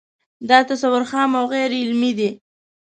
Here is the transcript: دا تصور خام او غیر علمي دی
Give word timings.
دا 0.49 0.59
تصور 0.71 1.03
خام 1.11 1.31
او 1.39 1.45
غیر 1.53 1.71
علمي 1.81 2.11
دی 2.17 2.29